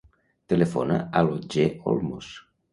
Telefona 0.53 0.97
a 1.21 1.25
l'Otger 1.29 1.69
Olmos. 1.95 2.35